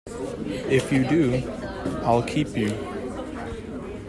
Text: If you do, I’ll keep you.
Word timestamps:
If 0.67 0.91
you 0.91 1.05
do, 1.07 1.35
I’ll 2.03 2.23
keep 2.23 2.57
you. 2.57 2.71